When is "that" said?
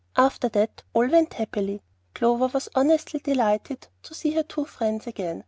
0.49-0.81